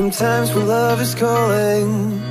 [0.00, 2.22] Sometimes when love is calling,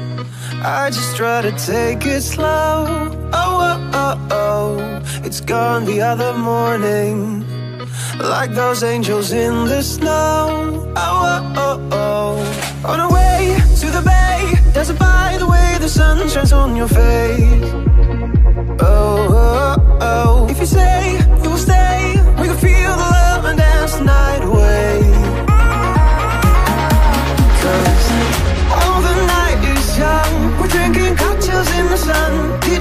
[0.64, 2.88] I just try to take it slow.
[3.32, 7.46] Oh, oh, oh, oh, it's gone the other morning.
[8.18, 10.91] Like those angels in the snow.
[10.96, 12.91] Oh, oh, oh, oh.
[12.91, 16.88] On our way to the bay, dancing by the way the sun shines on your
[16.88, 17.72] face.
[18.82, 20.48] Oh, oh, oh.
[20.49, 21.19] If you say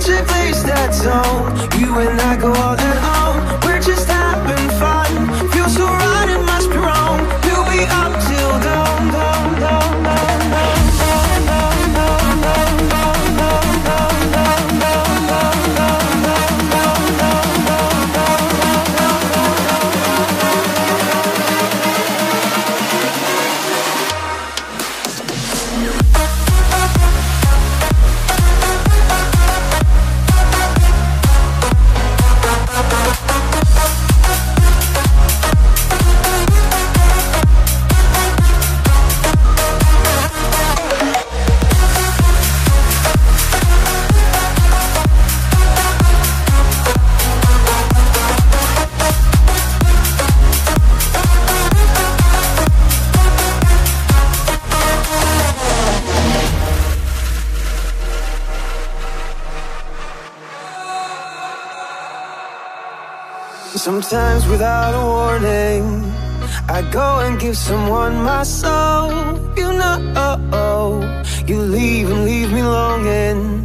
[0.08, 0.24] sun.
[0.24, 1.80] DJ plays that song.
[1.80, 3.17] You and I go all night long.
[64.58, 65.84] Without a warning,
[66.68, 69.38] I go and give someone my soul.
[69.56, 71.14] You know,
[71.46, 73.62] you leave and leave me longing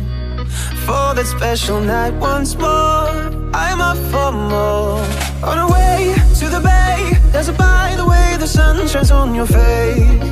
[0.86, 3.09] for that special night once more.
[3.66, 5.02] I'm up for more.
[5.50, 6.98] On our way to the bay,
[7.31, 10.30] there's a by the way the sun shines on your face.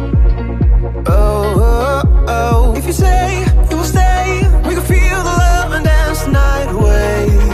[1.08, 2.76] Oh, oh, oh.
[2.78, 3.42] If you say
[3.72, 7.51] you will stay, we can feel the love and dance the night away.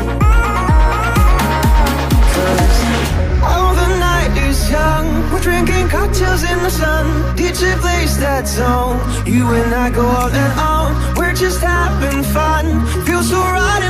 [5.89, 7.05] Cocktails in the sun.
[7.37, 8.99] DJ plays that song.
[9.25, 11.15] You and I go all night on.
[11.15, 12.85] We're just having fun.
[13.05, 13.86] Feels so right,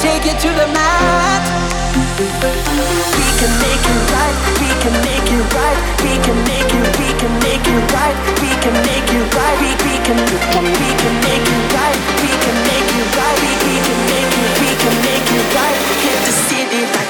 [0.00, 1.44] take it to the mat.
[3.20, 7.08] We can make it right, we can make it right, we can make it, we
[7.20, 11.44] can make it right, we can make it right, we, we can, we can make
[11.44, 15.28] it right, we can make it right, we, we can make it, we can make
[15.36, 17.09] it right, hit the city like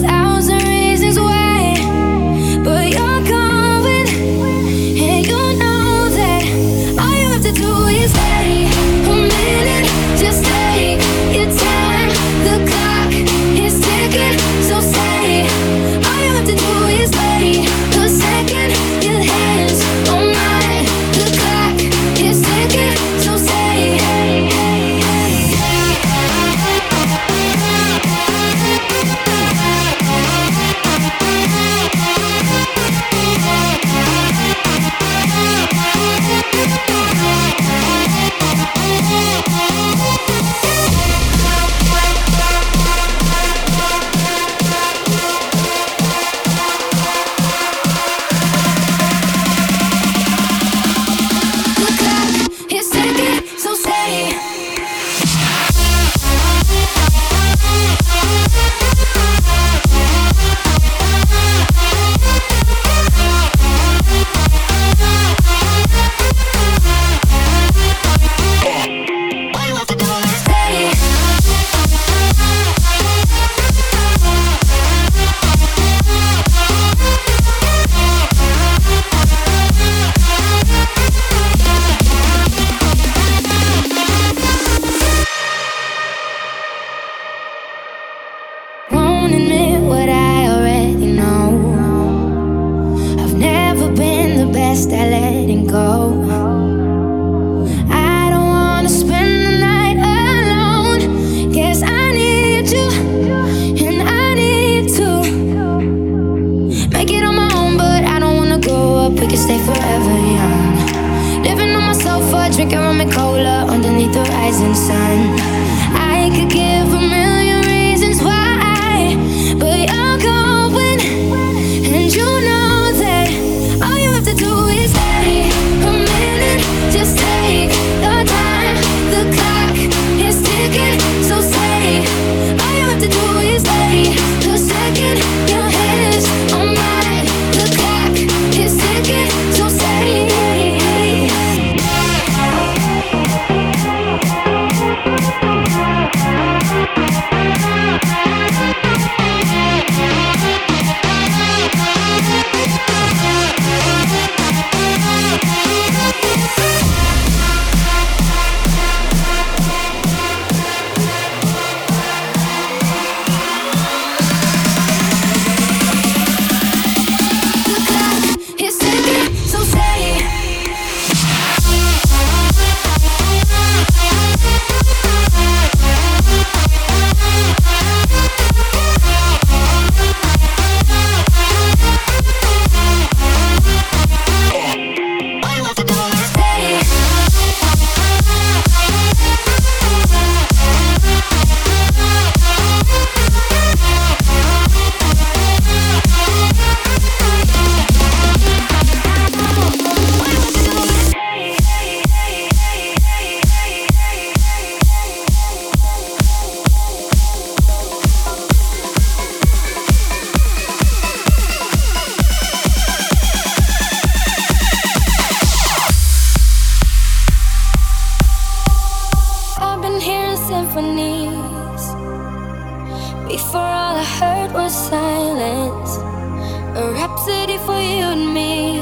[227.81, 228.79] you and me.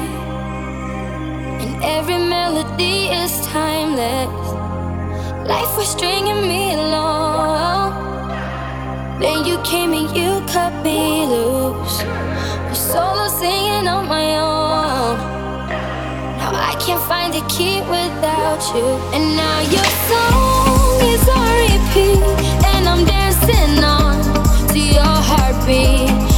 [1.63, 4.29] And every melody is timeless.
[5.47, 7.91] Life was stringing me along.
[9.19, 11.99] Then you came and you cut me loose.
[12.01, 15.17] I'm solo singing on my own.
[16.39, 18.87] Now I can't find a key without you.
[19.15, 22.23] And now your song is on repeat.
[22.71, 24.15] And I'm dancing on
[24.69, 26.28] to your heartbeat.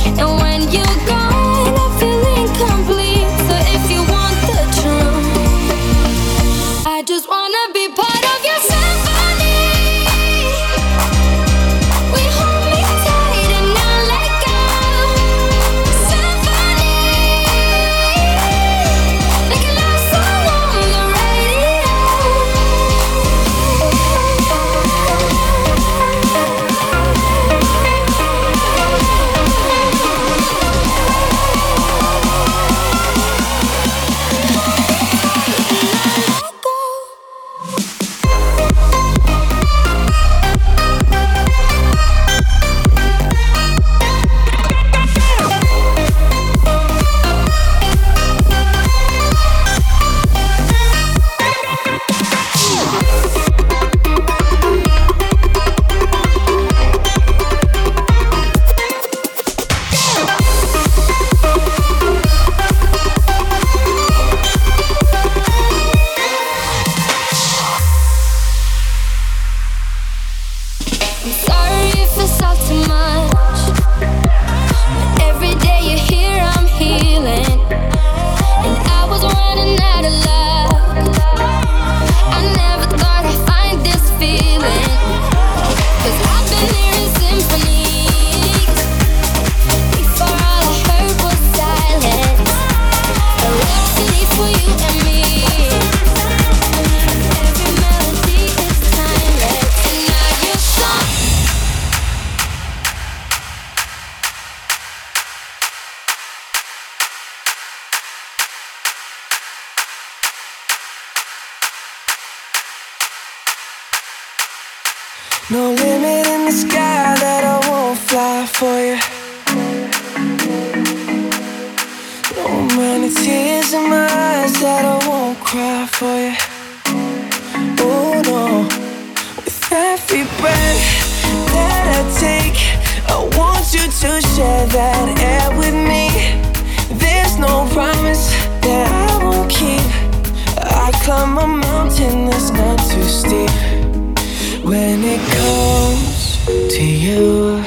[147.01, 147.63] you.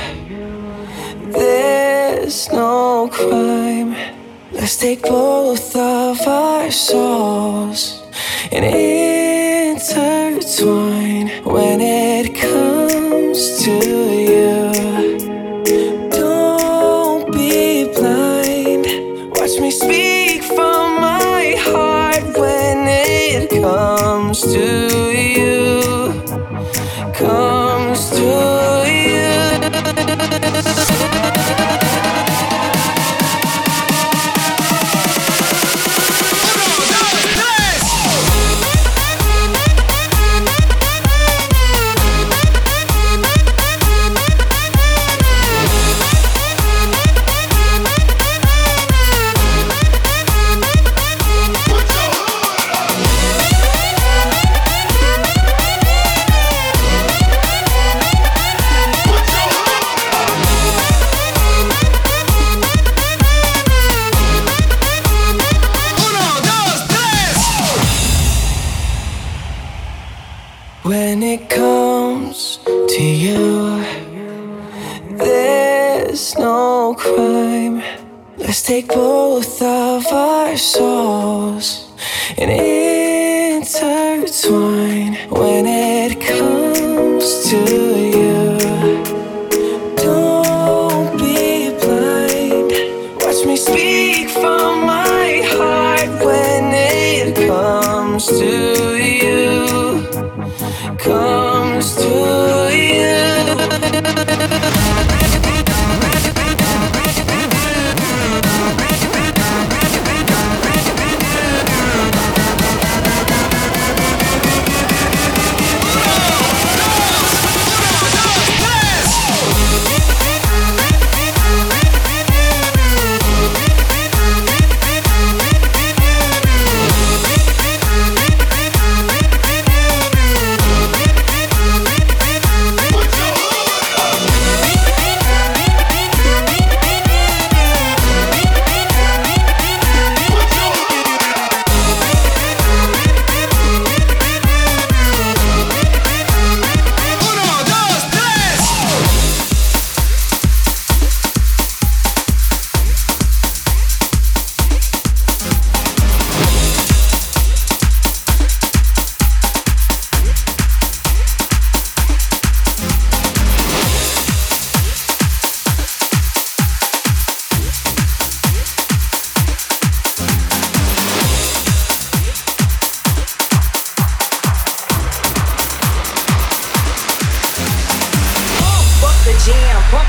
[1.33, 3.97] There's no crime.
[4.53, 8.03] Let's take both of our souls
[8.53, 8.65] and
[9.75, 14.74] intertwine when it comes to you.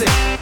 [0.00, 0.37] Her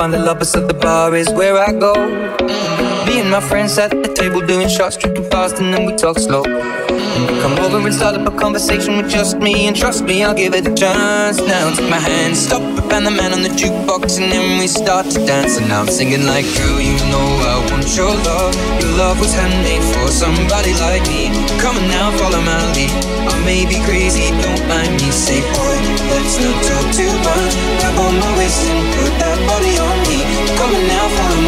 [0.00, 1.92] find the lovers, so the bar is where I go.
[3.04, 6.18] Me and my friends at the table doing shots, drinking fast, and then we talk
[6.18, 6.42] slow.
[7.42, 10.54] Come over and start up a conversation with just me, and trust me, I'll give
[10.54, 11.36] it a chance.
[11.36, 15.04] Now take my hand, stop Van the Man on the jukebox, and then we start
[15.10, 15.58] to dance.
[15.58, 17.39] And now I'm singing like, girl, you know
[17.80, 18.54] want your love.
[18.80, 21.32] Your love was handmade for somebody like me.
[21.60, 22.90] Come on now, follow my lead.
[23.24, 25.08] I may be crazy, don't mind me.
[25.10, 25.76] Say, boy,
[26.12, 27.54] let's not talk too much.
[27.80, 30.20] Grab on my waist and put that body on me.
[30.58, 31.39] Come on now, follow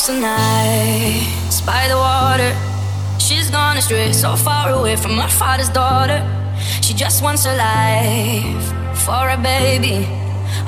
[0.00, 2.56] Works the nights by the water.
[3.18, 6.24] She's gone astray, so far away from her father's daughter.
[6.80, 8.64] She just wants a life
[9.04, 10.08] for a baby.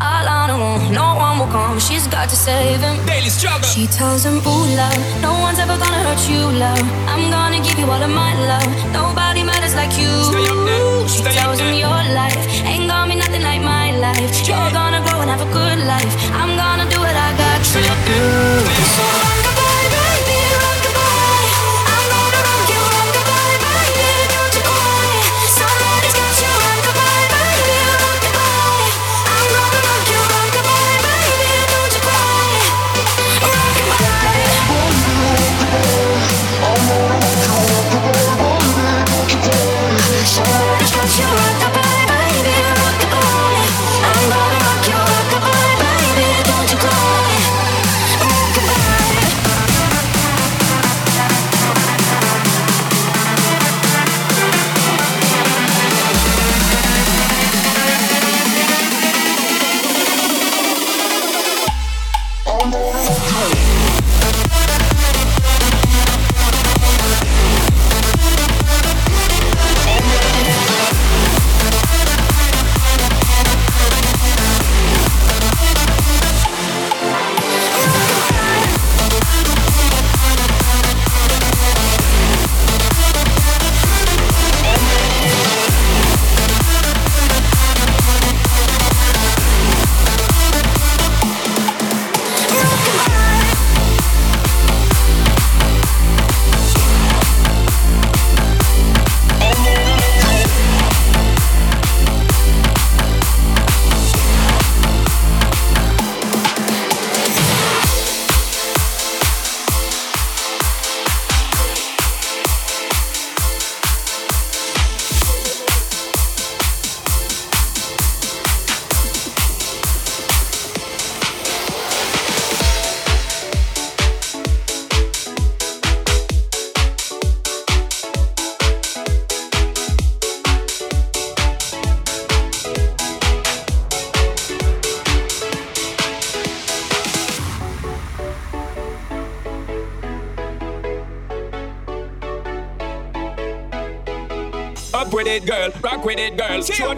[0.05, 1.81] All on her own, no one will come.
[1.81, 3.07] She's got to save him.
[3.07, 3.67] Daily struggle.
[3.67, 6.85] She tells him, Ooh, love, no one's ever gonna hurt you, love.
[7.09, 8.69] I'm gonna give you all of my love.
[8.93, 10.13] Nobody matters like you.
[10.13, 11.73] Up She up tells him.
[11.73, 12.37] Your life
[12.69, 14.49] ain't gonna be nothing like my life.
[14.49, 16.15] You're gonna grow and have a good life.
[16.41, 19.62] I'm gonna do what I got to do.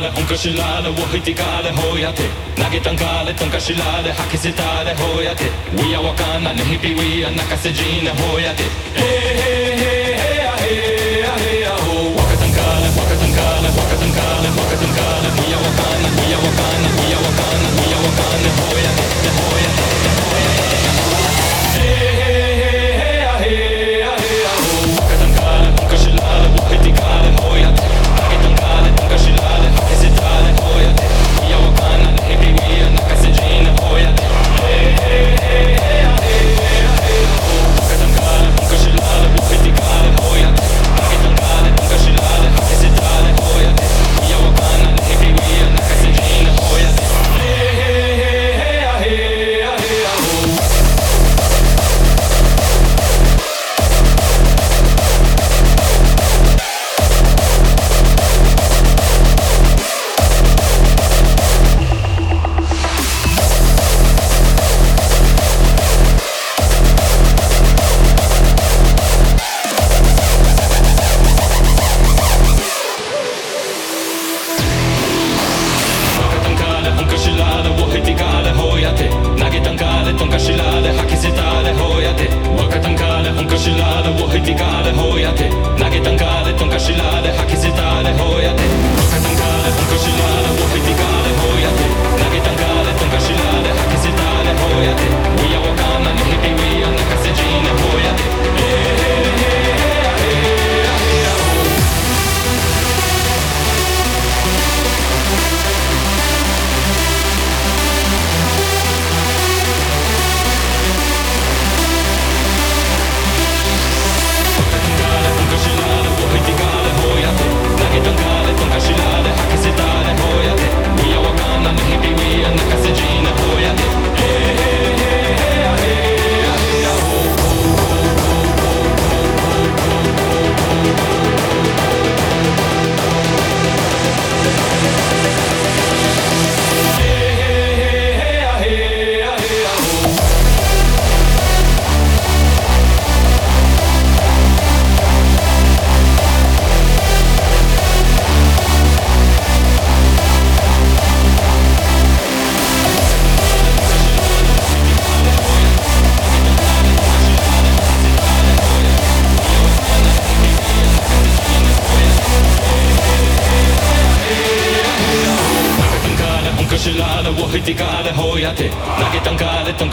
[0.00, 2.22] ラオンカシララウォヒティカレホヤテ
[2.54, 8.62] 投げたんかれトンカシラレ吐きせたれホヤテウィアワカナネヒピウィアナカセジーナホヤテ
[8.94, 20.67] ヘヘヘヘアヘアヘアホワカタンカレワカタンカレワカタンカレワカタンカレウィアワカナウィアワカナウィアワカナウィアワカナホヤテホヤテホヤテ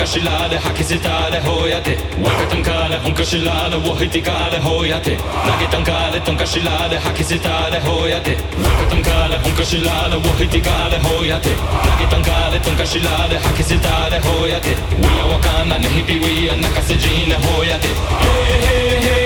[0.06, 7.24] كشلالة حكي ستالة هوياتي وقت تنكالة هم كشلالة وهيتي كالة هوياتي ناكي تنكالة تنكشلالة حكي
[7.24, 11.50] ستالة هوياتي وقت تنكالة هم كشلالة وهيتي كالة هوياتي
[11.86, 17.88] ناكي تنكالة تنكشلالة حكي ستالة هوياتي ويا وكانا نهيبي ويا نكسجين هوياتي
[18.22, 19.25] هي هي هي